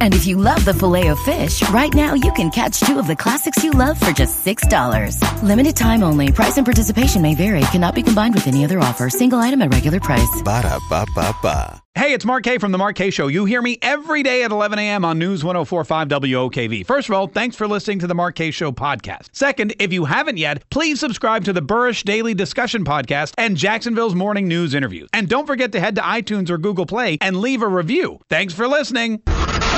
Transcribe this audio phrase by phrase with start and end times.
[0.00, 3.06] And if you love the filet of fish, right now you can catch two of
[3.06, 5.42] the classics you love for just $6.
[5.44, 6.32] Limited time only.
[6.32, 7.60] Price and participation may vary.
[7.70, 9.08] Cannot be combined with any other offer.
[9.08, 10.42] Single item at regular price.
[10.42, 11.82] Ba da ba ba ba.
[11.94, 13.26] Hey, it's Mark Kaye from The Mark Kaye Show.
[13.26, 15.04] You hear me every day at 11 a.m.
[15.04, 16.86] on News 1045 WOKV.
[16.86, 19.30] First of all, thanks for listening to The Mark Kaye Show podcast.
[19.32, 24.14] Second, if you haven't yet, please subscribe to the Burrish Daily Discussion podcast and Jacksonville's
[24.14, 25.08] Morning News interviews.
[25.12, 28.20] And don't forget to head to iTunes or Google Play and leave a review.
[28.30, 29.20] Thanks for listening.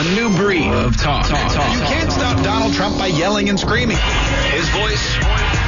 [0.01, 1.29] A new breed of talk.
[1.29, 1.75] talk, talk.
[1.75, 3.99] You can't stop Donald Trump by yelling and screaming.
[4.49, 5.19] His voice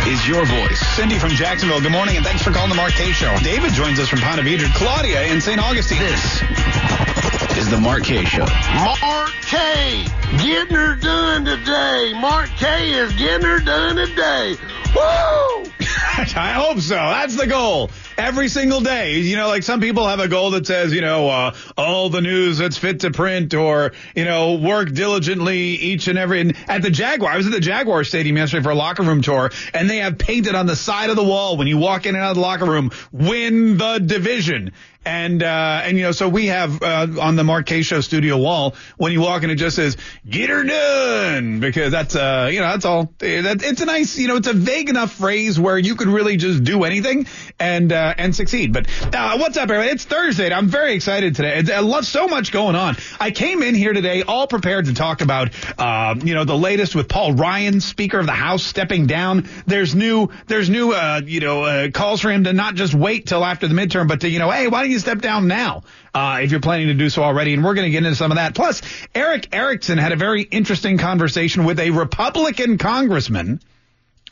[0.09, 0.81] is your voice.
[0.97, 3.37] Cindy from Jacksonville, good morning, and thanks for calling the Mark Kaye Show.
[3.45, 4.73] David joins us from Ponte Vedra.
[4.75, 5.61] Claudia in St.
[5.63, 5.99] Augustine.
[6.01, 6.41] This
[7.59, 8.47] is the Mark Kaye Show.
[8.75, 10.07] Mark Kaye,
[10.43, 12.15] getting her done today.
[12.19, 14.57] Mark Kaye is getting her done today.
[14.97, 15.71] Woo!
[16.37, 16.95] I hope so.
[16.95, 17.91] That's the goal.
[18.19, 19.19] Every single day.
[19.21, 22.21] You know, like some people have a goal that says, you know, uh, all the
[22.21, 26.41] news that's fit to print or, you know, work diligently each and every.
[26.41, 29.23] And at the Jaguar, I was at the Jaguar Stadium yesterday for a locker room
[29.23, 32.15] tour and they have painted on the side of the wall when you walk in
[32.15, 34.73] and out of the locker room, win the division.
[35.05, 38.77] And, uh, and, you know, so we have, uh, on the Kaye Show studio wall,
[38.97, 39.97] when you walk in, it just says,
[40.29, 41.59] get her done.
[41.61, 44.53] Because that's, uh, you know, that's all, that, it's a nice, you know, it's a
[44.53, 47.27] vague enough phrase where you could really just do anything
[47.59, 48.73] and, uh, and succeed.
[48.73, 49.91] But, uh, what's up, everybody?
[49.91, 50.53] It's Thursday.
[50.53, 51.75] I'm very excited today.
[51.75, 52.97] I love so much going on.
[53.19, 56.95] I came in here today all prepared to talk about, uh, you know, the latest
[56.95, 59.49] with Paul Ryan, Speaker of the House, stepping down.
[59.67, 63.27] There's new, there's new, uh, you know, uh, calls for him to not just wait
[63.27, 65.83] till after the midterm, but to, you know, hey, why don't you step down now
[66.15, 67.55] uh, if you're planning to do so already?
[67.55, 68.55] And we're going to get into some of that.
[68.55, 68.83] Plus,
[69.15, 73.61] Erick Erickson had a very interesting conversation with a Republican congressman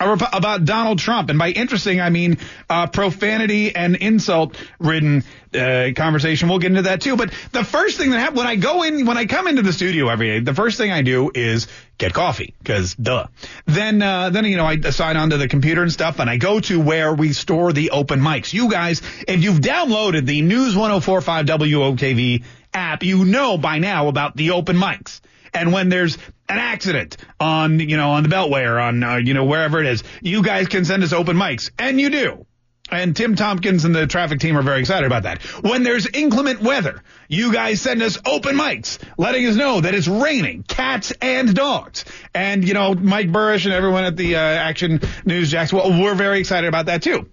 [0.00, 1.28] about Donald Trump.
[1.28, 2.38] And by interesting, I mean
[2.68, 5.24] uh, profanity and insult ridden
[5.54, 6.48] uh, conversation.
[6.48, 7.16] We'll get into that too.
[7.16, 9.72] But the first thing that happens when I go in, when I come into the
[9.72, 11.68] studio every day, the first thing I do is
[11.98, 13.26] get coffee because duh.
[13.66, 16.60] Then, uh, then, you know, I sign onto the computer and stuff and I go
[16.60, 18.52] to where we store the open mics.
[18.52, 24.36] You guys, if you've downloaded the News 1045 WOKV app, you know by now about
[24.36, 25.20] the open mics.
[25.52, 26.16] And when there's
[26.48, 29.86] an accident on, you know, on the Beltway or on, uh, you know, wherever it
[29.86, 31.70] is, you guys can send us open mics.
[31.78, 32.46] And you do.
[32.90, 35.42] And Tim Tompkins and the traffic team are very excited about that.
[35.62, 40.08] When there's inclement weather, you guys send us open mics, letting us know that it's
[40.08, 42.04] raining, cats and dogs.
[42.34, 46.16] And, you know, Mike Burrish and everyone at the uh, Action News Jax, well, we're
[46.16, 47.30] very excited about that too.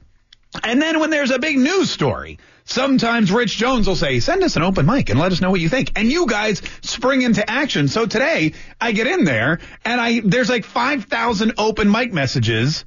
[0.63, 4.55] And then when there's a big news story, sometimes Rich Jones will say, send us
[4.55, 5.91] an open mic and let us know what you think.
[5.95, 7.87] And you guys spring into action.
[7.87, 12.85] So today I get in there and I, there's like 5,000 open mic messages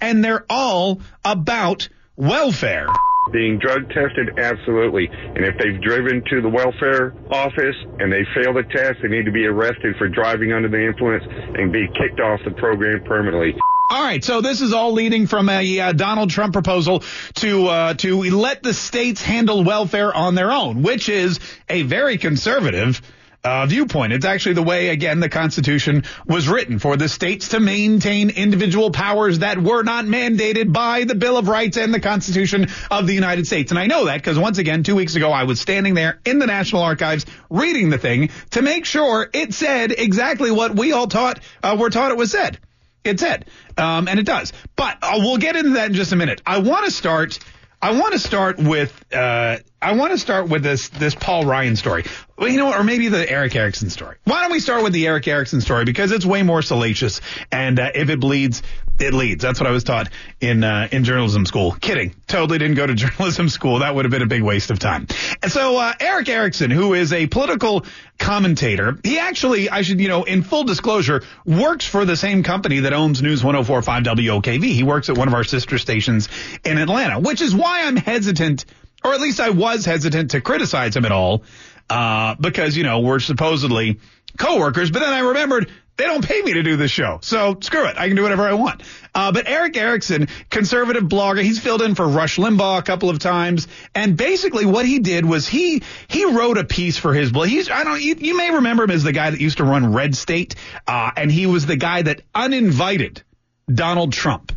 [0.00, 2.86] and they're all about welfare.
[3.32, 5.06] Being drug tested, absolutely.
[5.10, 9.26] And if they've driven to the welfare office and they fail the test, they need
[9.26, 13.54] to be arrested for driving under the influence and be kicked off the program permanently.
[13.90, 17.02] All right, so this is all leading from a uh, Donald Trump proposal
[17.36, 21.40] to uh, to let the states handle welfare on their own, which is
[21.70, 23.00] a very conservative
[23.42, 24.12] uh, viewpoint.
[24.12, 28.90] It's actually the way, again, the Constitution was written for the states to maintain individual
[28.90, 33.14] powers that were not mandated by the Bill of Rights and the Constitution of the
[33.14, 33.72] United States.
[33.72, 36.38] And I know that because once again, two weeks ago, I was standing there in
[36.38, 41.06] the National Archives reading the thing to make sure it said exactly what we all
[41.06, 42.58] taught uh, were taught it was said.
[43.04, 44.52] It's it um, and it does.
[44.76, 46.42] But uh, we'll get into that in just a minute.
[46.46, 47.38] I want to start.
[47.80, 49.04] I want to start with.
[49.12, 52.04] Uh, I want to start with this this Paul Ryan story.
[52.36, 54.16] Well, you know, or maybe the Erick Erickson story.
[54.24, 57.20] Why don't we start with the Erick Erickson story because it's way more salacious,
[57.52, 58.62] and uh, if it bleeds,
[58.98, 59.40] it leads.
[59.40, 60.08] That's what I was taught
[60.40, 61.72] in uh, in journalism school.
[61.80, 63.78] Kidding, totally didn't go to journalism school.
[63.78, 65.06] That would have been a big waste of time.
[65.44, 67.86] And so uh, Erick Erickson, who is a political
[68.18, 72.80] commentator, he actually, I should, you know, in full disclosure, works for the same company
[72.80, 74.64] that owns News 104.5 WOKV.
[74.64, 76.28] He works at one of our sister stations
[76.64, 78.64] in Atlanta, which is why I'm hesitant
[79.04, 81.44] or at least I was hesitant to criticize him at all,
[81.90, 84.00] uh, because, you know, we're supposedly
[84.36, 87.18] coworkers, but then I remembered they don't pay me to do this show.
[87.22, 87.96] So screw it.
[87.98, 88.82] I can do whatever I want.
[89.12, 93.18] Uh, but Erick Erickson, conservative blogger, he's filled in for Rush Limbaugh a couple of
[93.18, 93.66] times.
[93.96, 97.48] And basically what he did was he, he wrote a piece for his blog.
[97.48, 99.92] He's, I don't, you, you may remember him as the guy that used to run
[99.92, 100.54] Red State.
[100.86, 103.22] Uh, and he was the guy that uninvited
[103.68, 104.52] Donald Trump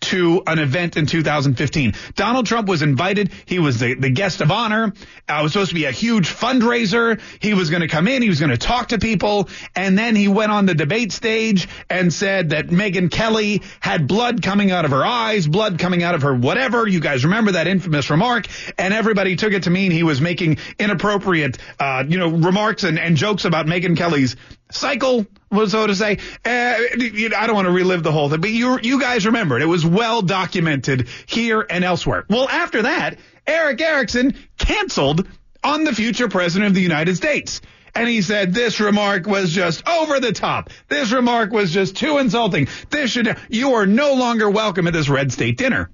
[0.00, 1.94] to an event in 2015.
[2.14, 3.32] Donald Trump was invited.
[3.46, 4.92] He was the, the guest of honor.
[5.28, 7.20] Uh, it was supposed to be a huge fundraiser.
[7.40, 8.22] He was going to come in.
[8.22, 9.48] He was going to talk to people.
[9.74, 14.42] And then he went on the debate stage and said that Megyn Kelly had blood
[14.42, 16.86] coming out of her eyes, blood coming out of her whatever.
[16.86, 18.46] You guys remember that infamous remark.
[18.78, 22.98] And everybody took it to mean he was making inappropriate, uh, you know, remarks and,
[22.98, 24.36] and jokes about Megyn Kelly's
[24.70, 26.18] cycle was so to say.
[26.44, 29.62] Uh, I don't want to relive the whole thing, but you you guys remember it.
[29.62, 32.24] It was well documented here and elsewhere.
[32.28, 35.26] Well, after that, Erick Erickson canceled
[35.62, 37.60] on the future president of the United States.
[37.94, 40.68] And he said this remark was just over the top.
[40.88, 42.68] This remark was just too insulting.
[42.90, 45.90] This should you are no longer welcome at this red state dinner.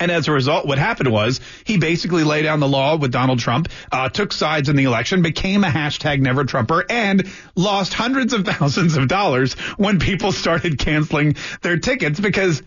[0.00, 3.38] And as a result, what happened was he basically laid down the law with Donald
[3.38, 8.32] Trump, uh, took sides in the election, became a hashtag never Trumper, and lost hundreds
[8.32, 12.62] of thousands of dollars when people started canceling their tickets because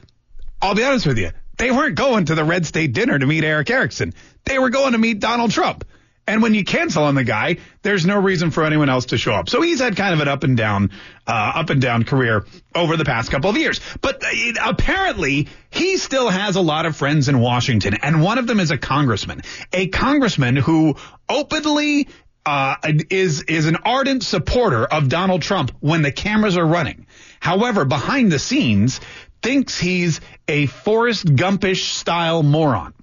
[0.61, 3.43] I'll be honest with you, they weren't going to the red state dinner to meet
[3.43, 4.13] Erick Erickson.
[4.45, 5.83] They were going to meet Donald Trump.
[6.27, 9.33] And when you cancel on the guy, there's no reason for anyone else to show
[9.33, 9.49] up.
[9.49, 10.91] So he's had kind of an up and down,
[11.25, 12.45] uh, up and down career
[12.75, 13.79] over the past couple of years.
[14.01, 17.95] But it, apparently he still has a lot of friends in Washington.
[18.03, 19.41] And one of them is a congressman,
[19.71, 20.97] a congressman who
[21.29, 22.09] openly
[22.45, 22.75] uh,
[23.09, 27.05] is is an ardent supporter of Donald Trump when the cameras are running.
[27.41, 29.01] However, behind the scenes,
[29.41, 32.93] thinks he's a Forrest Gumpish style moron.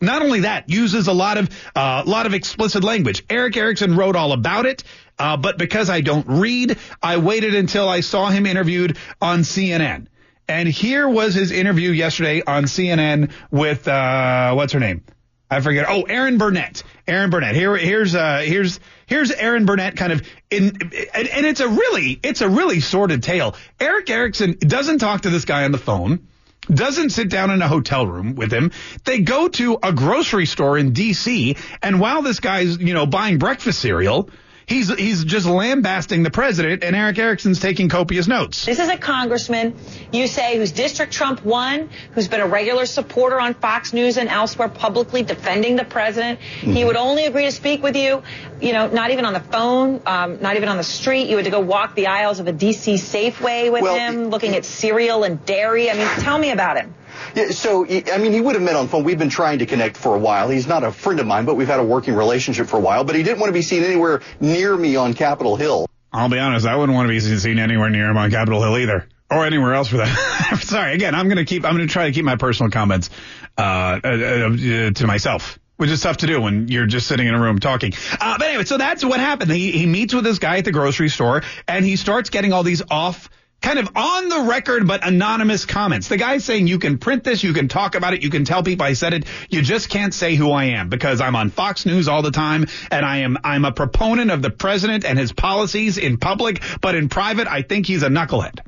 [0.00, 3.24] Not only that, uses a lot of a uh, lot of explicit language.
[3.30, 4.84] Erick Erickson wrote all about it,
[5.18, 10.08] uh, but because I don't read, I waited until I saw him interviewed on CNN.
[10.48, 15.02] And here was his interview yesterday on CNN with uh, what's her name?
[15.50, 15.86] I forget.
[15.88, 16.82] Oh, Erin Burnett.
[17.06, 17.54] Erin Burnett.
[17.54, 20.76] Here, here's uh, here's here's Erin Burnett kind of in,
[21.14, 23.54] and, and it's a really it's a really sordid tale.
[23.80, 26.26] Erick Erickson doesn't talk to this guy on the phone
[26.72, 28.72] doesn't sit down in a hotel room with him.
[29.04, 31.56] They go to a grocery store in D.C.
[31.82, 34.30] and while this guy's, you know, buying breakfast cereal,
[34.66, 38.66] He's he's just lambasting the president, and Erick Erickson's taking copious notes.
[38.66, 39.76] This is a congressman,
[40.12, 44.28] you say, whose district Trump won, who's been a regular supporter on Fox News and
[44.28, 46.40] elsewhere publicly defending the president.
[46.40, 46.72] Mm-hmm.
[46.72, 48.24] He would only agree to speak with you,
[48.60, 51.28] you know, not even on the phone, um, not even on the street.
[51.28, 52.94] You had to go walk the aisles of a D.C.
[52.94, 55.92] Safeway with well, him, looking at cereal and dairy.
[55.92, 56.92] I mean, tell me about him.
[57.34, 59.04] Yeah, so, I mean, he would have met on phone.
[59.04, 60.48] We've been trying to connect for a while.
[60.48, 63.04] He's not a friend of mine, but we've had a working relationship for a while.
[63.04, 65.86] But he didn't want to be seen anywhere near me on Capitol Hill.
[66.12, 68.78] I'll be honest, I wouldn't want to be seen anywhere near him on Capitol Hill
[68.78, 69.08] either.
[69.30, 70.58] Or anywhere else for that.
[70.62, 73.10] Sorry, again, I'm going to keep, I'm going to try to keep my personal comments,
[73.58, 77.34] uh, uh, uh, to myself which is tough to do when you're just sitting in
[77.34, 77.92] a room talking.
[78.18, 79.50] Uh, but anyway, so that's what happened.
[79.50, 82.62] He, he meets with this guy at the grocery store and he starts getting all
[82.62, 83.28] these off
[83.60, 86.08] kind of on the record but anonymous comments.
[86.08, 88.62] The guy's saying you can print this, you can talk about it, you can tell
[88.62, 89.24] people I said it.
[89.48, 92.66] You just can't say who I am because I'm on Fox News all the time
[92.90, 96.94] and I am I'm a proponent of the president and his policies in public, but
[96.94, 98.60] in private I think he's a knucklehead.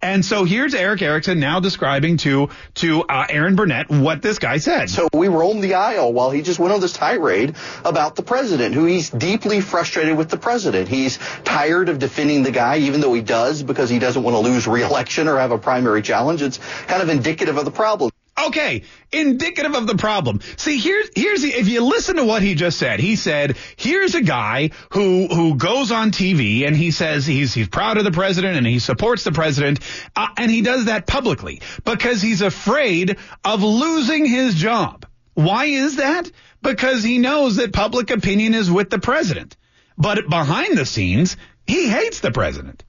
[0.00, 4.58] And so here's Erick Erickson now describing to to uh, Erin Burnett what this guy
[4.58, 4.90] said.
[4.90, 8.74] So we roamed the aisle while he just went on this tirade about the president,
[8.74, 10.88] who he's deeply frustrated with the president.
[10.88, 14.40] He's tired of defending the guy, even though he does, because he doesn't want to
[14.40, 16.42] lose re-election or have a primary challenge.
[16.42, 18.12] It's kind of indicative of the problem.
[18.46, 20.40] Okay, indicative of the problem.
[20.56, 24.14] See, here's here's the, if you listen to what he just said, he said, here's
[24.14, 28.12] a guy who who goes on TV and he says he's he's proud of the
[28.12, 29.80] president and he supports the president,
[30.14, 35.04] uh, and he does that publicly because he's afraid of losing his job.
[35.34, 36.30] Why is that?
[36.62, 39.56] Because he knows that public opinion is with the president.
[39.96, 41.36] But behind the scenes,
[41.66, 42.84] he hates the president.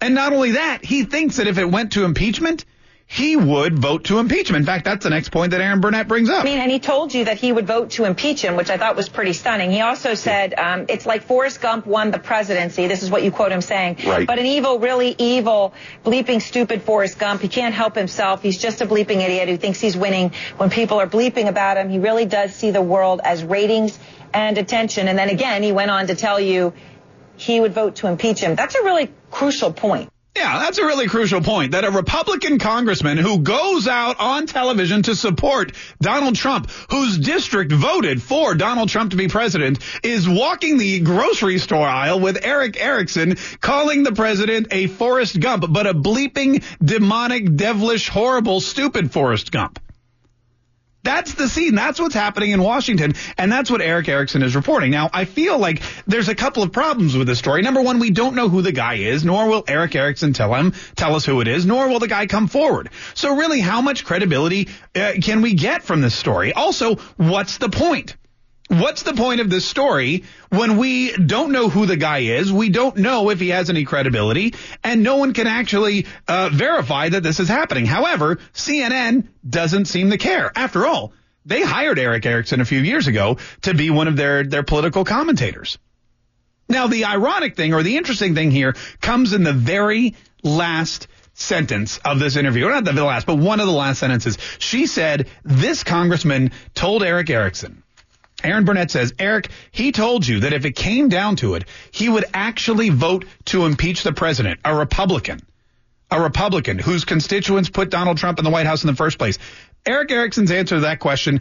[0.00, 2.64] And not only that, he thinks that if it went to impeachment,
[3.06, 4.56] he would vote to impeach him.
[4.56, 6.40] In fact, that's the next point that Erin Burnett brings up.
[6.40, 8.78] I mean, and he told you that he would vote to impeach him, which I
[8.78, 9.70] thought was pretty stunning.
[9.70, 12.86] He also said um, it's like Forrest Gump won the presidency.
[12.86, 13.98] This is what you quote him saying.
[14.04, 14.26] Right.
[14.26, 17.42] But an evil, really evil, bleeping stupid Forrest Gump.
[17.42, 18.42] He can't help himself.
[18.42, 21.90] He's just a bleeping idiot who thinks he's winning when people are bleeping about him.
[21.90, 23.98] He really does see the world as ratings
[24.32, 25.08] and attention.
[25.08, 26.72] And then again, he went on to tell you
[27.36, 28.54] he would vote to impeach him.
[28.54, 30.10] That's a really crucial point.
[30.36, 35.02] Yeah, that's a really crucial point that a Republican congressman who goes out on television
[35.02, 40.76] to support Donald Trump, whose district voted for Donald Trump to be president, is walking
[40.76, 45.94] the grocery store aisle with Erick Erickson calling the president a Forrest Gump, but a
[45.94, 49.78] bleeping, demonic, devilish, horrible, stupid Forrest Gump.
[51.04, 51.74] That's the scene.
[51.74, 53.12] That's what's happening in Washington.
[53.36, 54.90] And that's what Erick Erickson is reporting.
[54.90, 57.62] Now, I feel like there's a couple of problems with this story.
[57.62, 60.72] Number one, we don't know who the guy is, nor will Erick Erickson tell him,
[60.96, 62.88] tell us who it is, nor will the guy come forward.
[63.12, 66.54] So really, how much credibility uh, can we get from this story?
[66.54, 68.16] Also, what's the point?
[68.68, 72.50] What's the point of this story when we don't know who the guy is?
[72.50, 77.10] We don't know if he has any credibility, and no one can actually uh, verify
[77.10, 77.84] that this is happening.
[77.84, 80.50] However, CNN doesn't seem to care.
[80.56, 81.12] After all,
[81.44, 85.04] they hired Erick Erickson a few years ago to be one of their, their political
[85.04, 85.78] commentators.
[86.66, 91.98] Now, the ironic thing or the interesting thing here comes in the very last sentence
[91.98, 92.68] of this interview.
[92.68, 94.38] Not the last, but one of the last sentences.
[94.58, 97.83] She said, this congressman told Erick Erickson,
[98.42, 102.08] Erin Burnett says, Eric, he told you that if it came down to it, he
[102.08, 105.40] would actually vote to impeach the president, a Republican,
[106.10, 109.38] a Republican whose constituents put Donald Trump in the White House in the first place.
[109.86, 111.40] Erick Erickson's answer to that question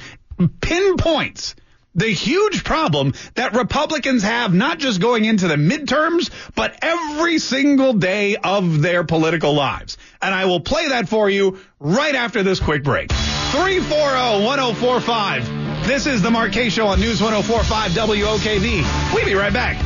[0.61, 1.55] pinpoints
[1.95, 7.93] the huge problem that Republicans have not just going into the midterms, but every single
[7.93, 9.97] day of their political lives.
[10.21, 13.11] And I will play that for you right after this quick break.
[13.11, 15.72] 340 1045.
[15.85, 19.13] This is the Mark Show on News 1045 WOKV.
[19.13, 19.77] We'll be right back.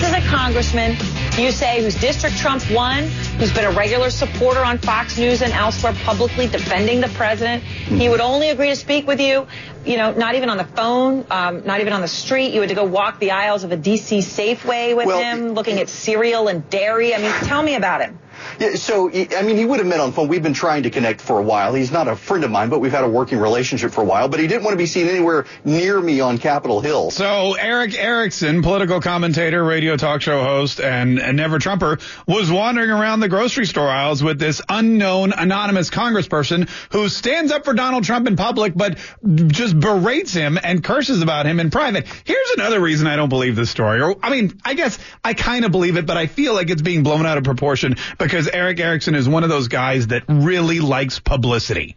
[0.00, 0.96] This is a congressman
[1.38, 3.04] you say whose district Trump won,
[3.38, 7.62] who's been a regular supporter on Fox News and elsewhere publicly defending the president.
[7.62, 9.46] He would only agree to speak with you,
[9.84, 12.54] you know, not even on the phone, um, not even on the street.
[12.54, 14.20] You had to go walk the aisles of a D.C.
[14.20, 17.14] Safeway with Well, him, looking at cereal and dairy.
[17.14, 18.18] I mean, tell me about him.
[18.58, 20.28] Yeah, so, I mean, he would have met on phone.
[20.28, 21.74] We've been trying to connect for a while.
[21.74, 24.28] He's not a friend of mine, but we've had a working relationship for a while.
[24.28, 27.10] But he didn't want to be seen anywhere near me on Capitol Hill.
[27.10, 32.90] So Erick Erickson, political commentator, radio talk show host, and, and never Trumper, was wandering
[32.90, 38.04] around the grocery store aisles with this unknown anonymous congressperson who stands up for Donald
[38.04, 38.98] Trump in public, but
[39.46, 42.06] just berates him and curses about him in private.
[42.24, 44.00] Here's another reason I don't believe this story.
[44.00, 46.82] Or, I mean, I guess I kind of believe it, but I feel like it's
[46.82, 50.80] being blown out of proportion because Erick Erickson is one of those guys that really
[50.80, 51.96] likes publicity.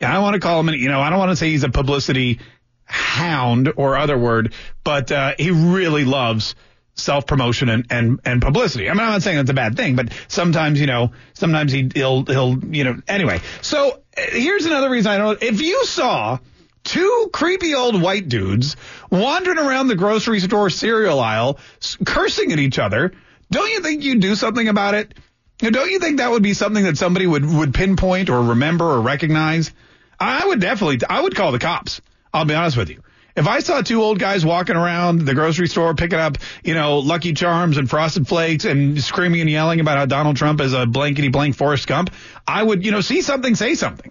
[0.00, 1.70] Yeah, I want to call him, you know, I don't want to say he's a
[1.70, 2.38] publicity
[2.84, 4.54] hound or other word,
[4.84, 6.54] but uh, he really loves
[6.94, 8.88] self promotion and, and and publicity.
[8.88, 11.90] I mean, I'm not saying that's a bad thing, but sometimes, you know, sometimes he,
[11.94, 13.00] he'll he'll you know.
[13.06, 15.42] Anyway, so uh, here's another reason I don't.
[15.42, 16.38] If you saw
[16.84, 18.76] two creepy old white dudes
[19.10, 21.58] wandering around the grocery store cereal aisle,
[22.04, 23.12] cursing at each other,
[23.50, 25.14] don't you think you'd do something about it?
[25.62, 28.84] Now, Don't you think that would be something that somebody would, would pinpoint or remember
[28.84, 29.72] or recognize?
[30.20, 32.00] I would definitely, I would call the cops.
[32.32, 33.02] I'll be honest with you.
[33.36, 36.98] If I saw two old guys walking around the grocery store picking up, you know,
[36.98, 40.86] Lucky Charms and Frosted Flakes and screaming and yelling about how Donald Trump is a
[40.86, 42.10] blankety blank Forrest Gump,
[42.48, 44.10] I would, you know, see something, say something.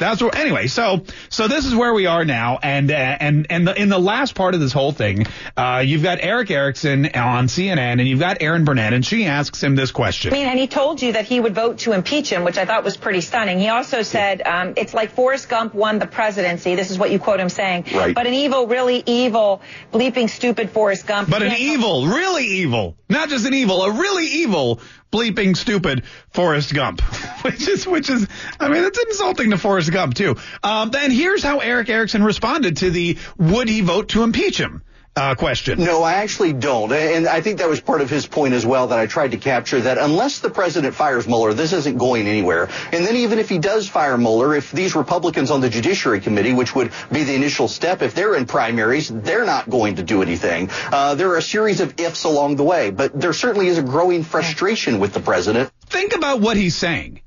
[0.00, 0.34] That's what.
[0.34, 3.90] Anyway, so so this is where we are now, and uh, and and the, in
[3.90, 5.26] the last part of this whole thing,
[5.58, 9.62] uh, you've got Erick Erickson on CNN, and you've got Erin Burnett, and she asks
[9.62, 10.32] him this question.
[10.32, 12.64] I mean, and he told you that he would vote to impeach him, which I
[12.64, 13.58] thought was pretty stunning.
[13.58, 16.76] He also said um, it's like Forrest Gump won the presidency.
[16.76, 17.84] This is what you quote him saying.
[17.92, 18.14] Right.
[18.14, 19.60] But an evil, really evil,
[19.92, 21.28] bleeping stupid Forrest Gump.
[21.28, 26.72] But an evil, really evil, not just an evil, a really evil, bleeping stupid Forrest
[26.72, 27.00] Gump,
[27.42, 28.26] which is which is,
[28.58, 30.36] I mean, it's insulting to Forrest Gump too.
[30.62, 34.82] Um, and here's how Erick Erickson responded to the would he vote to impeach him
[35.16, 35.80] uh, question.
[35.80, 36.92] No, I actually don't.
[36.92, 39.36] And I think that was part of his point as well that I tried to
[39.36, 42.68] capture that unless the president fires Mueller, this isn't going anywhere.
[42.92, 46.54] And then even if he does fire Mueller, if these Republicans on the Judiciary Committee,
[46.54, 50.22] which would be the initial step, if they're in primaries, they're not going to do
[50.22, 50.70] anything.
[50.92, 53.82] Uh, there are a series of ifs along the way, but there certainly is a
[53.82, 55.70] growing frustration with the president.
[55.86, 57.20] Think about what he's saying.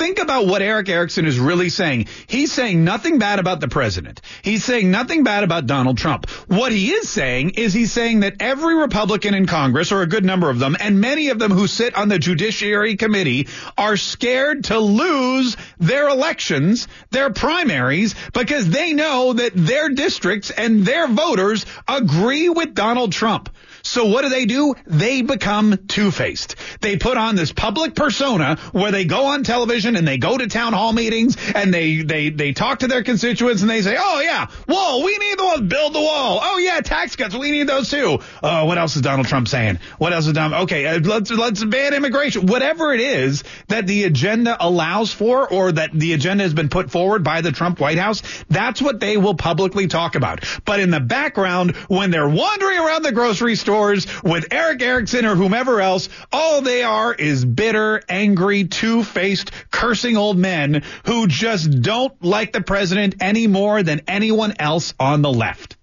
[0.00, 2.06] Think about what Erick Erickson is really saying.
[2.26, 4.22] He's saying nothing bad about the president.
[4.40, 6.30] He's saying nothing bad about Donald Trump.
[6.48, 10.24] What he is saying is he's saying that every Republican in Congress, or a good
[10.24, 14.64] number of them, and many of them who sit on the Judiciary Committee, are scared
[14.64, 21.66] to lose their elections, their primaries, because they know that their districts and their voters
[21.86, 23.50] agree with Donald Trump.
[23.82, 24.74] So what do they do?
[24.86, 26.56] They become two-faced.
[26.80, 30.46] They put on this public persona where they go on television and they go to
[30.46, 34.20] town hall meetings and they they they talk to their constituents and they say, "Oh
[34.20, 36.40] yeah, wall, we need the wall, build the wall.
[36.42, 39.78] Oh yeah, tax cuts, we need those too." Uh, what else is Donald Trump saying?
[39.98, 40.62] What else is Donald?
[40.64, 42.46] Okay, uh, let's let's ban immigration.
[42.46, 46.90] Whatever it is that the agenda allows for, or that the agenda has been put
[46.90, 50.44] forward by the Trump White House, that's what they will publicly talk about.
[50.64, 55.36] But in the background, when they're wandering around the grocery stores with Erick Erickson or
[55.36, 62.12] whomever else, all they are is bitter, angry, two-faced, cursing old men who just don't
[62.20, 65.76] like the president any more than anyone else on the left.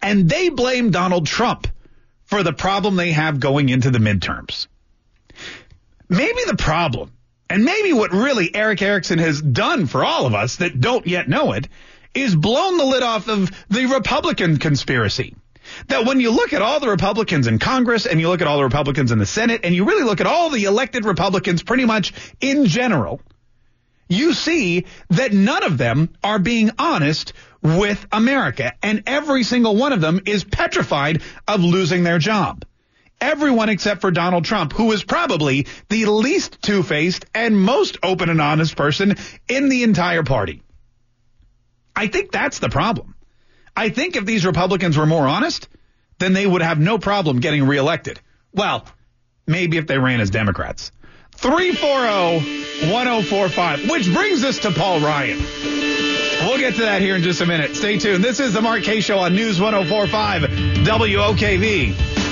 [0.00, 1.66] And they blame Donald Trump
[2.22, 4.68] for the problem they have going into the midterms.
[6.08, 7.10] Maybe the problem,
[7.50, 11.28] and maybe what really Erick Erickson has done for all of us that don't yet
[11.28, 11.66] know it,
[12.14, 15.34] is blown the lid off of the Republican conspiracy.
[15.88, 18.58] That when you look at all the Republicans in Congress and you look at all
[18.58, 21.84] the Republicans in the Senate and you really look at all the elected Republicans pretty
[21.84, 23.20] much in general,
[24.08, 28.72] you see that none of them are being honest with America.
[28.82, 32.64] And every single one of them is petrified of losing their job.
[33.20, 38.40] Everyone except for Donald Trump, who is probably the least two-faced and most open and
[38.40, 39.16] honest person
[39.48, 40.62] in the entire party.
[41.94, 43.15] I think that's the problem.
[43.76, 45.68] I think if these Republicans were more honest,
[46.18, 48.18] then they would have no problem getting reelected.
[48.52, 48.86] Well,
[49.46, 50.90] maybe if they ran as Democrats.
[51.36, 55.38] 340-1045, which brings us to Paul Ryan.
[56.46, 57.76] We'll get to that here in just a minute.
[57.76, 58.24] Stay tuned.
[58.24, 60.42] This is the Mark Kaye Show on News 1045
[60.86, 62.25] WOKV.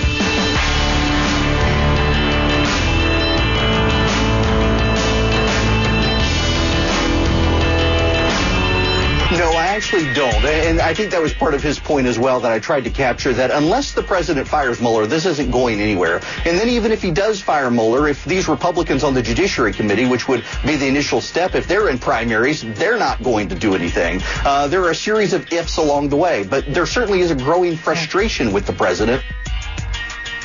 [9.95, 10.45] Don't.
[10.45, 12.91] And I think that was part of his point as well that I tried to
[12.91, 16.17] capture that unless the president fires Mueller, this isn't going anywhere.
[16.45, 20.07] And then even if he does fire Mueller, if these Republicans on the Judiciary Committee,
[20.07, 23.77] which would be the initial step, if they're in primaries, they're not going to do
[23.77, 24.21] anything.
[24.45, 27.37] Uh, there are a series of ifs along the way, but there certainly is a
[27.37, 29.23] growing frustration with the president.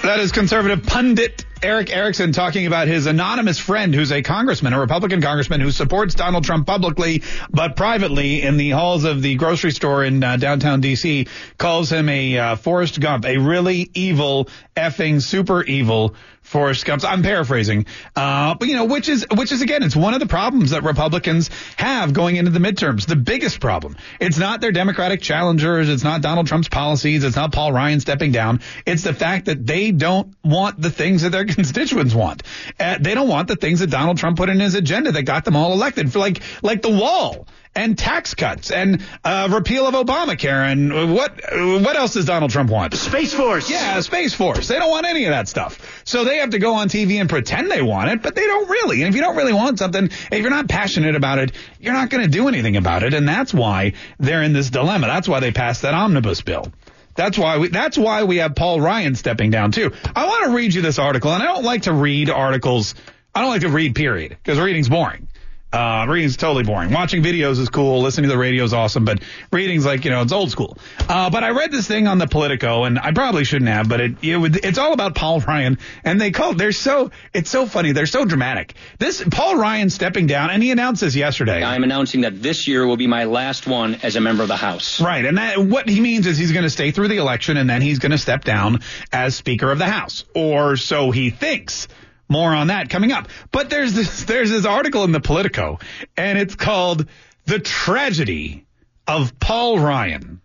[0.04, 4.80] That is conservative pundit Erick Erickson talking about his anonymous friend who's a congressman, a
[4.80, 9.72] Republican congressman who supports Donald Trump publicly, but privately in the halls of the grocery
[9.72, 11.28] store in uh, downtown D.C.
[11.58, 14.48] calls him a uh, Forrest Gump, a really evil,
[14.78, 16.16] effing super evil
[16.50, 17.04] Forrest Gump.
[17.06, 20.26] I'm paraphrasing, uh, but you know, which is which is again, it's one of the
[20.26, 23.06] problems that Republicans have going into the midterms.
[23.06, 23.98] The biggest problem.
[24.20, 25.90] It's not their Democratic challengers.
[25.90, 27.24] It's not Donald Trump's policies.
[27.24, 28.62] It's not Paul Ryan stepping down.
[28.88, 32.42] It's the fact that they don't want the things that their constituents want.
[32.80, 35.46] Uh, they don't want the things that Donald Trump put in his agenda that got
[35.46, 39.94] them all elected, for like like the wall and tax cuts and uh, repeal of
[39.94, 41.40] Obamacare and what
[41.84, 42.94] what else does Donald Trump want?
[42.96, 43.70] Space Force.
[43.70, 44.68] Yeah, Space Force.
[44.68, 46.02] They don't want any of that stuff.
[46.04, 48.70] So they have to go on TV and pretend they want it, but they don't
[48.70, 49.02] really.
[49.02, 52.10] And if you don't really want something, if you're not passionate about it, you're not
[52.10, 53.14] going to do anything about it.
[53.14, 55.08] And that's why they're in this dilemma.
[55.08, 56.72] That's why they passed that omnibus bill.
[57.16, 59.92] That's why we, that's why we have Paul Ryan stepping down too.
[60.16, 62.96] I want to read you this article, and I don't like to read articles.
[63.36, 65.28] I don't like to read, period, because reading's boring.
[65.72, 66.92] Uh, reading's totally boring.
[66.92, 68.02] Watching videos is cool.
[68.02, 70.80] Listening to the radio is awesome, but reading's like, you know, it's old school.
[71.08, 74.02] Uh, but I read this thing on the Politico and I probably shouldn't have, but
[74.02, 77.68] it, it would, it's all about Paul Ryan and they call, they're so, it's so
[77.68, 77.92] funny.
[77.92, 78.74] They're so dramatic.
[78.98, 81.64] This, Paul Ryan stepping down and he announced this yesterday.
[81.64, 84.58] I'm announcing that this year will be my last one as a member of the
[84.58, 85.00] House.
[85.00, 85.24] Right.
[85.24, 87.84] And that, what he means is he's going to stay through the election and then
[87.84, 88.80] he's going to step down
[89.12, 90.26] as Speaker of the House.
[90.34, 91.88] Or so he thinks.
[92.30, 93.28] More on that coming up.
[93.52, 95.80] But there's this there's this article in the Politico,
[96.16, 97.08] and it's called
[97.46, 98.66] "The Tragedy
[99.08, 100.40] of Paul Ryan."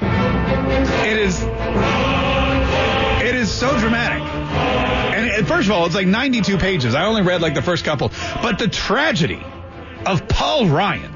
[0.00, 1.42] It is
[3.22, 4.22] it is so dramatic.
[4.22, 6.94] And it, first of all, it's like 92 pages.
[6.94, 8.10] I only read like the first couple.
[8.40, 9.44] But the tragedy
[10.06, 11.12] of Paul Ryan,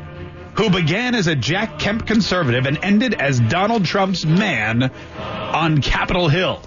[0.55, 6.29] who began as a Jack Kemp conservative and ended as Donald Trump's man on Capitol
[6.29, 6.61] Hill.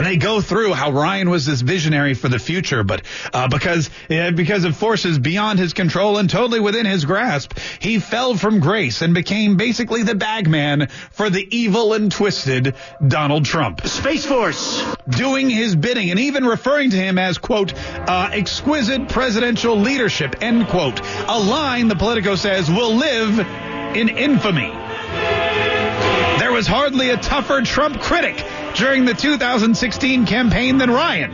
[0.00, 3.02] And they go through how Ryan was this visionary for the future, but
[3.34, 7.98] uh, because uh, because of forces beyond his control and totally within his grasp, he
[7.98, 13.86] fell from grace and became basically the bagman for the evil and twisted Donald Trump.
[13.86, 14.82] Space Force.
[15.06, 20.68] Doing his bidding and even referring to him as, quote, uh, exquisite presidential leadership, end
[20.68, 20.98] quote.
[21.28, 24.72] A line, the Politico says, will live in infamy.
[26.38, 28.42] There was hardly a tougher Trump critic
[28.74, 31.32] during the 2016 campaign than Ryan,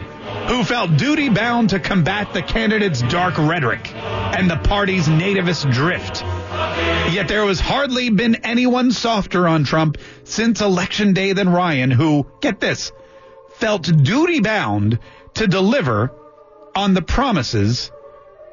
[0.48, 6.22] who felt duty bound to combat the candidate's dark rhetoric and the party's nativist drift.
[7.12, 12.26] Yet there has hardly been anyone softer on Trump since election day than Ryan, who,
[12.40, 12.92] get this,
[13.56, 14.98] felt duty bound
[15.34, 16.12] to deliver
[16.74, 17.90] on the promises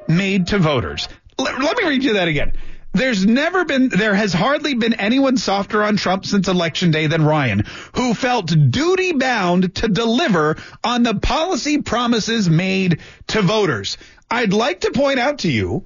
[0.08, 1.08] made to voters.
[1.38, 2.52] Let, let me read you that again.
[2.94, 7.24] There's never been, there has hardly been anyone softer on Trump since election day than
[7.24, 7.64] Ryan,
[7.96, 13.98] who felt duty bound to deliver on the policy promises made to voters.
[14.30, 15.84] I'd like to point out to you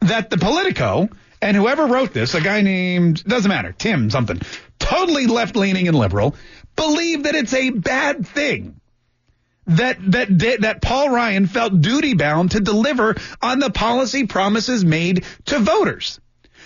[0.00, 1.10] that the Politico
[1.42, 4.40] and whoever wrote this, a guy named, doesn't matter, Tim something,
[4.78, 6.36] totally left leaning and liberal,
[6.74, 8.80] believe that it's a bad thing
[9.66, 15.24] that that that Paul Ryan felt duty bound to deliver on the policy promises made
[15.46, 16.18] to voters.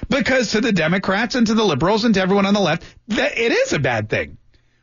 [0.08, 3.38] Because to the Democrats and to the liberals and to everyone on the left, that
[3.38, 4.38] it is a bad thing.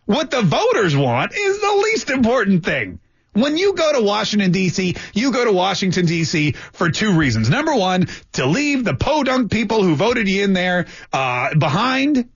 [0.05, 2.99] What the voters want is the least important thing.
[3.33, 6.53] When you go to Washington, D.C., you go to Washington, D.C.
[6.73, 7.49] for two reasons.
[7.49, 12.29] Number one, to leave the podunk people who voted you in there uh, behind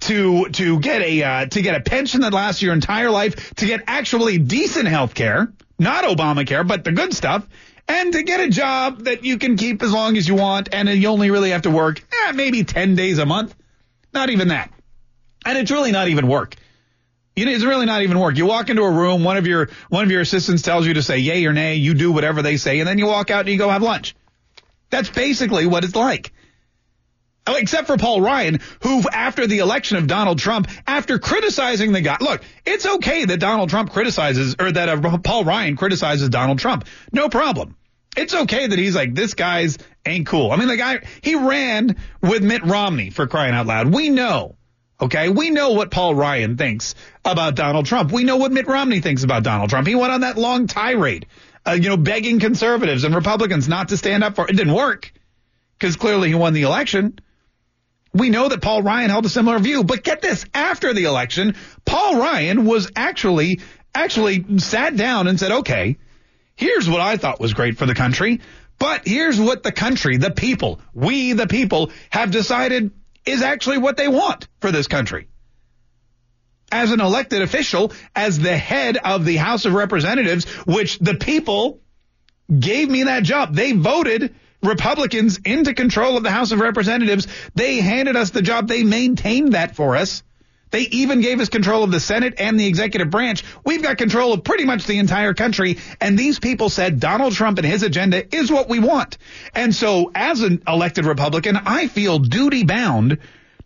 [0.00, 3.66] to to get a uh, to get a pension that lasts your entire life, to
[3.66, 7.46] get actually decent health care, not Obamacare, but the good stuff,
[7.88, 10.88] and to get a job that you can keep as long as you want, and
[10.88, 13.54] you only really have to work eh, maybe ten days a month,
[14.12, 14.70] not even that,
[15.44, 16.56] and it's really not even work.
[17.36, 18.36] It's really not even work.
[18.36, 21.02] You walk into a room, one of your one of your assistants tells you to
[21.02, 23.48] say yay or nay, you do whatever they say, and then you walk out and
[23.48, 24.14] you go have lunch.
[24.90, 26.32] That's basically what it's like.
[27.46, 32.16] Except for Paul Ryan, who after the election of Donald Trump, after criticizing the guy,
[32.20, 36.86] look, it's okay that Donald Trump criticizes, or that uh, Paul Ryan criticizes Donald Trump.
[37.12, 37.76] No problem.
[38.16, 39.76] It's okay that he's like, this guy's
[40.06, 40.52] ain't cool.
[40.52, 43.92] I mean, the guy, he ran with Mitt Romney for crying out loud.
[43.92, 44.56] We know.
[45.00, 48.12] Okay, we know what Paul Ryan thinks about Donald Trump.
[48.12, 49.86] We know what Mitt Romney thinks about Donald Trump.
[49.88, 51.26] He went on that long tirade,
[51.66, 54.50] uh, you know, begging conservatives and Republicans not to stand up for it.
[54.50, 55.12] It didn't work
[55.78, 57.18] because clearly he won the election.
[58.14, 61.56] We know that Paul Ryan held a similar view, but get this, after the election,
[61.84, 63.60] Paul Ryan was actually,
[63.92, 65.98] actually sat down and said, okay,
[66.54, 68.40] here's what I thought was great for the country,
[68.78, 72.92] but here's what the country, the people, we the people have decided
[73.26, 75.26] is actually what they want for this country.
[76.70, 81.80] As an elected official, as the head of the House of Representatives, which the people
[82.56, 83.54] gave me that job.
[83.54, 87.26] They voted Republicans into control of the House of Representatives.
[87.54, 88.68] They handed us the job.
[88.68, 90.22] They maintained that for us.
[90.74, 93.44] They even gave us control of the Senate and the executive branch.
[93.64, 95.78] We've got control of pretty much the entire country.
[96.00, 99.16] And these people said Donald Trump and his agenda is what we want.
[99.54, 103.18] And so as an elected Republican, I feel duty bound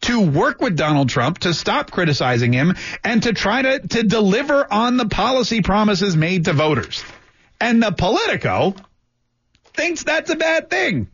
[0.02, 4.70] to work with Donald Trump to stop criticizing him and to try to, to deliver
[4.70, 7.02] on the policy promises made to voters.
[7.58, 8.74] And the Politico
[9.78, 11.08] thinks that's a bad thing.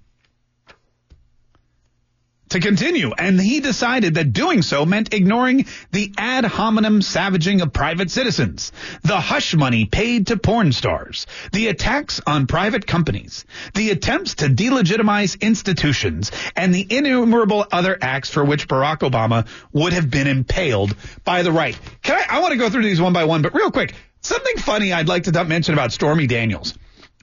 [2.48, 7.72] To continue, and he decided that doing so meant ignoring the ad hominem savaging of
[7.72, 8.72] private citizens,
[9.02, 14.46] the hush money paid to porn stars, the attacks on private companies, the attempts to
[14.46, 20.94] delegitimize institutions, and the innumerable other acts for which Barack Obama would have been impaled
[21.24, 21.78] by the right.
[22.02, 24.56] Can I, I want to go through these one by one, but real quick, something
[24.58, 26.72] funny I'd like to mention about Stormy Daniels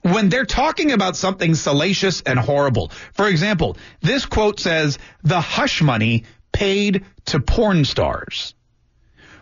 [0.02, 2.90] when they're talking about something salacious and horrible.
[3.14, 8.54] For example, this quote says the hush money paid to porn stars.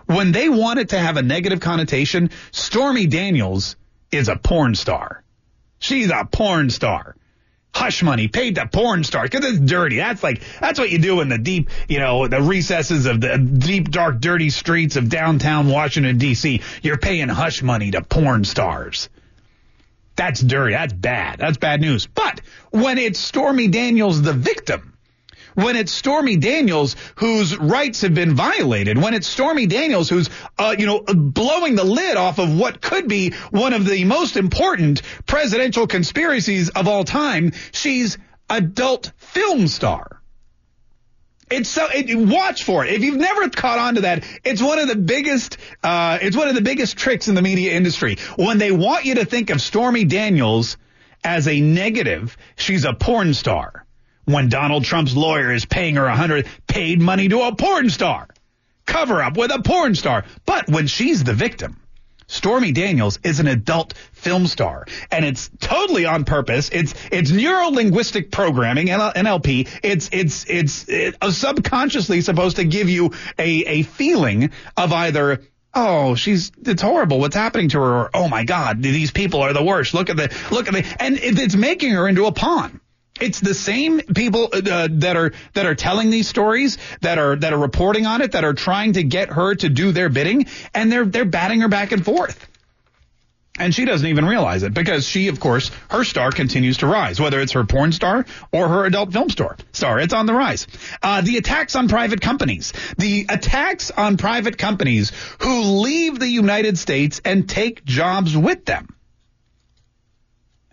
[0.07, 3.77] When they want it to have a negative connotation, Stormy Daniels
[4.11, 5.23] is a porn star.
[5.79, 7.17] She's a porn star.
[7.73, 9.97] Hush money paid to porn stars because it's dirty.
[9.99, 13.39] That's like that's what you do in the deep, you know, the recesses of the
[13.39, 16.61] deep, dark, dirty streets of downtown Washington D.C.
[16.83, 19.09] You're paying hush money to porn stars.
[20.21, 20.75] That's dirty.
[20.75, 21.39] That's bad.
[21.39, 22.05] That's bad news.
[22.05, 24.99] But when it's Stormy Daniels, the victim,
[25.55, 30.29] when it's Stormy Daniels whose rights have been violated, when it's Stormy Daniels who's,
[30.59, 34.37] uh, you know, blowing the lid off of what could be one of the most
[34.37, 38.19] important presidential conspiracies of all time, she's
[38.51, 40.20] adult film star.
[41.51, 42.93] It's so it, watch for it.
[42.93, 46.49] If you've never caught on to that, it's one of the biggest uh, it's one
[46.49, 48.19] of the biggest tricks in the media industry.
[48.37, 50.77] When they want you to think of Stormy Daniels
[51.25, 53.85] as a negative, she's a porn star.
[54.27, 58.29] When Donald Trump's lawyer is paying her a hundred paid money to a porn star.
[58.87, 60.25] Cover up with a porn star.
[60.47, 61.81] But when she's the victim,
[62.31, 66.71] Stormy Daniels is an adult film star, and it's totally on purpose.
[66.73, 69.69] It's it's neuro linguistic programming, and NLP.
[69.83, 75.43] It's it's it's it, uh, subconsciously supposed to give you a a feeling of either
[75.75, 77.21] oh, she's, it's horrible.
[77.21, 78.01] What's happening to her?
[78.01, 79.95] Or, oh my God, these people are the worst.
[79.95, 82.80] Look at the, look at the, and it's making her into a pawn.
[83.21, 87.53] It's the same people uh, that are that are telling these stories, that are that
[87.53, 90.91] are reporting on it, that are trying to get her to do their bidding, and
[90.91, 92.47] they're they're batting her back and forth.
[93.59, 97.21] And she doesn't even realize it because she, of course, her star continues to rise,
[97.21, 99.57] whether it's her porn star or her adult film star.
[99.73, 100.67] Star, it's on the rise.
[101.03, 106.79] Uh, the attacks on private companies, the attacks on private companies who leave the United
[106.79, 108.89] States and take jobs with them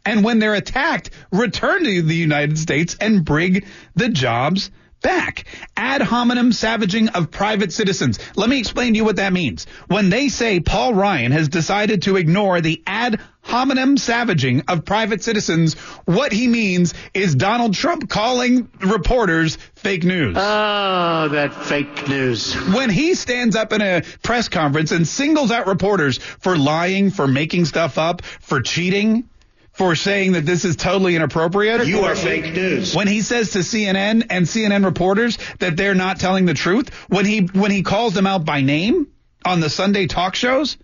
[0.08, 3.63] and when they're attacked, return to the United States and bring
[3.96, 5.43] the jobs back.
[5.76, 8.17] Ad hominem savaging of private citizens.
[8.36, 9.67] Let me explain to you what that means.
[9.88, 15.24] When they say Paul Ryan has decided to ignore the ad hominem savaging of private
[15.24, 15.74] citizens,
[16.06, 20.36] what he means is Donald Trump calling reporters fake news.
[20.39, 22.54] Oh, that fake news.
[22.74, 27.28] When he stands up in a press conference and singles out reporters for lying, for
[27.28, 29.30] making stuff up, for cheating,
[29.78, 31.86] for saying that this is totally inappropriate.
[31.86, 32.96] You are fake news.
[32.96, 37.26] When he says to CNN and CNN reporters that they're not telling the truth, when
[37.26, 39.08] he when he calls them out by name
[39.46, 40.78] on the Sunday talk shows,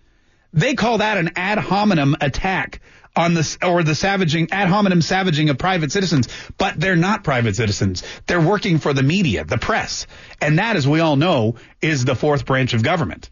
[0.52, 2.80] they call that an ad hominem attack
[3.16, 7.56] on the or the savaging ad hominem savaging of private citizens, but they're not private
[7.56, 8.04] citizens.
[8.28, 10.06] They're working for the media, the press,
[10.40, 13.28] and that, as we all know, is the fourth branch of government,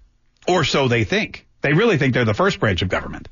[0.48, 1.46] or so they think.
[1.60, 3.28] They really think they're the first branch of government.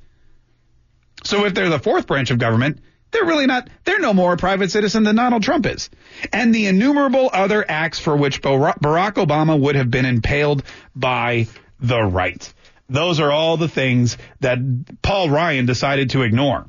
[1.25, 2.81] So if they're the fourth branch of government,
[3.11, 5.91] they're really not, they're no more a private citizen than Donald Trump is.
[6.33, 10.63] And the innumerable other acts for which Barack Obama would have been impaled
[10.95, 11.49] by
[11.81, 12.53] the right.
[12.89, 14.59] Those are all the things that
[15.03, 16.67] Paul Ryan decided to ignore.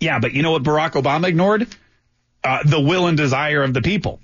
[0.00, 1.66] Yeah, but you know what Barack Obama ignored?
[2.44, 4.20] Uh, the will and desire of the people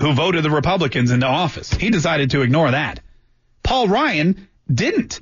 [0.00, 1.70] who voted the Republicans into office.
[1.70, 3.00] He decided to ignore that.
[3.62, 5.20] Paul Ryan didn't.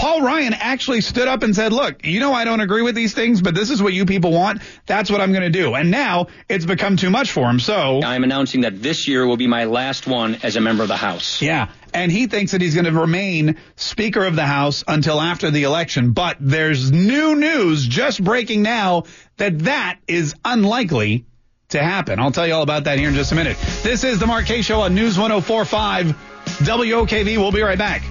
[0.00, 3.12] Paul Ryan actually stood up and said, look, you know, I don't agree with these
[3.12, 4.62] things, but this is what you people want.
[4.86, 5.74] That's what I'm going to do.
[5.74, 7.60] And now it's become too much for him.
[7.60, 10.88] So I'm announcing that this year will be my last one as a member of
[10.88, 11.42] the House.
[11.42, 11.68] Yeah.
[11.92, 15.64] And he thinks that he's going to remain Speaker of the House until after the
[15.64, 16.12] election.
[16.12, 19.02] But there's new news just breaking now
[19.36, 21.26] that that is unlikely
[21.68, 22.20] to happen.
[22.20, 23.58] I'll tell you all about that here in just a minute.
[23.82, 26.16] This is the Mark Kaye Show on News 1045
[26.64, 27.36] WOKV.
[27.36, 28.02] We'll be right back.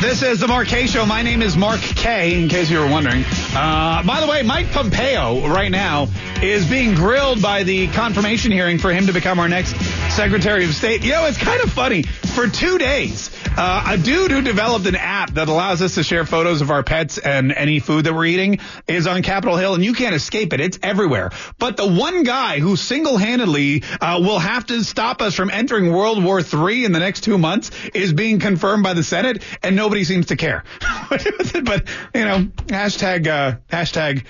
[0.00, 1.06] This is the Mark Kaye Show.
[1.06, 3.24] My name is Mark Kaye, in case you were wondering.
[3.54, 6.08] Uh, by the way, Mike Pompeo right now
[6.42, 9.74] is being grilled by the confirmation hearing for him to become our next
[10.14, 11.02] Secretary of State.
[11.02, 12.02] You know, it's kind of funny.
[12.02, 16.26] For two days, uh, a dude who developed an app that allows us to share
[16.26, 19.82] photos of our pets and any food that we're eating is on Capitol Hill, and
[19.82, 20.60] you can't escape it.
[20.60, 21.30] It's everywhere.
[21.58, 26.22] But the one guy who single-handedly uh, will have to stop us from entering World
[26.22, 30.02] War III in the next two months is being confirmed by the Senate, and nobody
[30.02, 30.64] seems to care.
[31.08, 34.26] but you know, hashtag uh, hashtag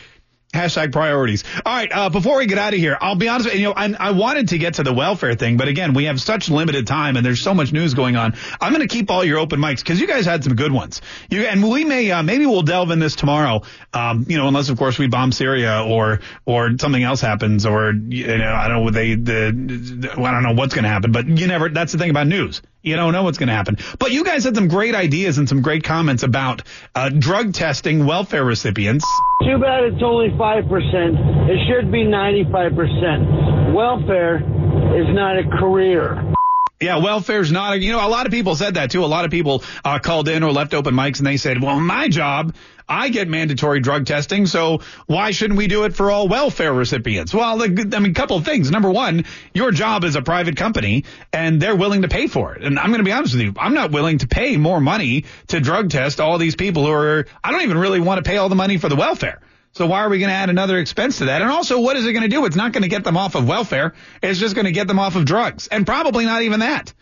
[0.56, 1.44] Hashtag priorities.
[1.66, 1.90] All right.
[1.92, 3.46] Uh, before we get out of here, I'll be honest.
[3.46, 5.92] With you, you know, I, I, wanted to get to the welfare thing, but again,
[5.92, 8.34] we have such limited time, and there's so much news going on.
[8.58, 11.02] I'm going to keep all your open mics because you guys had some good ones.
[11.28, 13.62] You and we may uh, maybe we'll delve in this tomorrow.
[13.92, 17.92] Um, you know, unless of course we bomb Syria or or something else happens, or
[17.92, 21.12] you know, I don't know they the, the I don't know what's going to happen,
[21.12, 21.68] but you never.
[21.68, 22.62] That's the thing about news.
[22.86, 23.78] You don't know what's going to happen.
[23.98, 26.62] But you guys had some great ideas and some great comments about
[26.94, 29.04] uh, drug testing welfare recipients.
[29.42, 31.50] Too bad it's only 5%.
[31.50, 33.74] It should be 95%.
[33.74, 36.35] Welfare is not a career.
[36.78, 39.02] Yeah, welfare's not you know, a lot of people said that too.
[39.02, 41.80] A lot of people uh, called in or left open mics and they said, well,
[41.80, 42.54] my job,
[42.86, 47.32] I get mandatory drug testing, so why shouldn't we do it for all welfare recipients?
[47.32, 48.70] Well, I mean, a couple of things.
[48.70, 52.62] Number one, your job is a private company and they're willing to pay for it.
[52.62, 55.24] And I'm going to be honest with you, I'm not willing to pay more money
[55.48, 58.36] to drug test all these people who are, I don't even really want to pay
[58.36, 59.40] all the money for the welfare.
[59.76, 61.42] So why are we going to add another expense to that?
[61.42, 62.46] And also, what is it going to do?
[62.46, 63.92] It's not going to get them off of welfare.
[64.22, 66.94] It's just going to get them off of drugs, and probably not even that.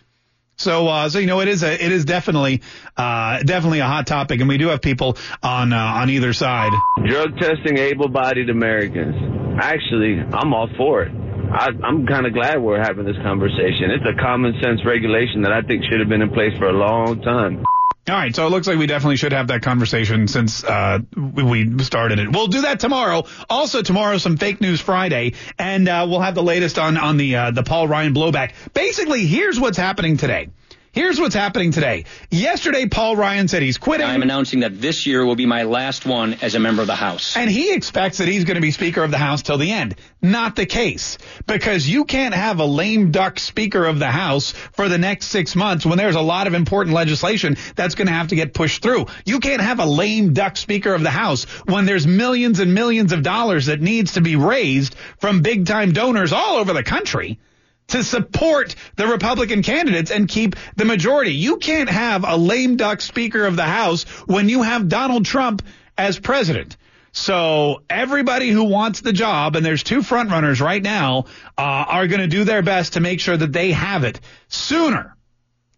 [0.57, 2.63] So, uh, so you know, it is a, it is definitely,
[2.97, 6.73] uh, definitely a hot topic, and we do have people on uh, on either side.
[7.07, 9.15] Drug testing able-bodied Americans.
[9.63, 11.13] Actually, I'm all for it.
[11.53, 13.93] I, I'm kind of glad we're having this conversation.
[13.93, 16.73] It's a common sense regulation that I think should have been in place for a
[16.73, 17.63] long time.
[18.07, 21.79] All right, so it looks like we definitely should have that conversation since uh, we
[21.79, 22.31] started it.
[22.31, 23.25] We'll do that tomorrow.
[23.49, 27.37] Also tomorrow, some fake news Friday, and uh, we'll have the latest on on the
[27.37, 28.53] uh, the Paul Ryan blowback.
[28.75, 30.51] Basically, here's what's happening today.
[30.95, 32.05] Here's what's happening today.
[32.31, 34.07] Yesterday, Paul Ryan said he's quitting.
[34.07, 36.95] I'm announcing that this year will be my last one as a member of the
[36.95, 37.37] House.
[37.37, 39.97] And he expects that he's going to be Speaker of the House till the end.
[40.23, 41.19] Not the case.
[41.49, 45.57] Because you can't have a lame duck Speaker of the House for the next six
[45.57, 48.81] months when there's a lot of important legislation that's going to have to get pushed
[48.81, 49.07] through.
[49.27, 53.11] You can't have a lame duck Speaker of the House when there's millions and millions
[53.11, 57.41] of dollars that needs to be raised from big time donors all over the country
[57.89, 61.35] to support the Republican candidates and keep the majority.
[61.35, 65.63] You can't have a lame duck Speaker of the House when you have Donald Trump
[65.97, 66.77] as president.
[67.13, 72.21] So everybody who wants the job, and there's two frontrunners right now, uh, are going
[72.21, 75.17] to do their best to make sure that they have it sooner,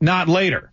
[0.01, 0.73] not later.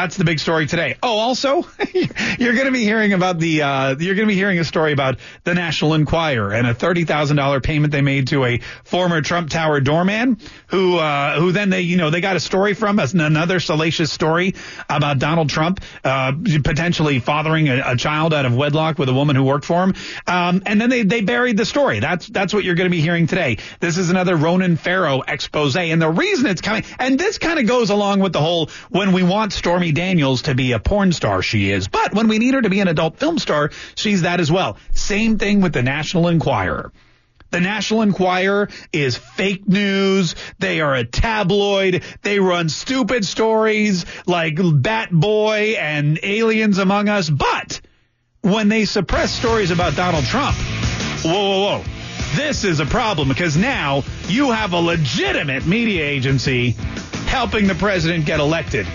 [0.00, 0.94] That's the big story today.
[1.02, 1.66] Oh, also,
[2.38, 4.92] you're going to be hearing about the uh, you're going to be hearing a story
[4.92, 9.22] about the National Enquirer and a thirty thousand dollar payment they made to a former
[9.22, 13.00] Trump Tower doorman who uh, who then they you know they got a story from
[13.00, 14.54] another salacious story
[14.88, 16.30] about Donald Trump uh,
[16.62, 19.94] potentially fathering a, a, child out of wedlock with a woman who worked for him,
[20.28, 21.98] um, and then they they buried the story.
[21.98, 23.56] That's that's what you're going to be hearing today.
[23.80, 27.66] This is another Ronan Farrow expose, and the reason it's coming, and this kind of
[27.66, 31.42] goes along with the whole when we want Stormy Daniels to be a porn star,
[31.42, 31.88] she is.
[31.88, 34.76] But when we need her to be an adult film star, she's that as well.
[34.92, 36.92] Same thing with the National Enquirer.
[37.50, 40.34] The National Enquirer is fake news.
[40.58, 42.04] They are a tabloid.
[42.22, 47.30] They run stupid stories like Bat Boy and Aliens Among Us.
[47.30, 47.80] But
[48.42, 50.56] when they suppress stories about Donald Trump,
[51.24, 51.84] whoa, whoa, whoa.
[52.34, 56.72] This is a problem because now you have a legitimate media agency
[57.26, 58.86] helping the president get elected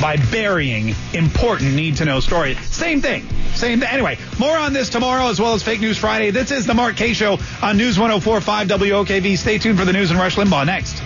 [0.00, 2.58] by burying important need to know stories.
[2.74, 3.28] Same thing.
[3.54, 3.88] Same thing.
[3.88, 6.30] Anyway, more on this tomorrow as well as Fake News Friday.
[6.30, 9.36] This is the Mark Kaye Show on News 1045 WOKV.
[9.36, 11.02] Stay tuned for the news and Rush Limbaugh next.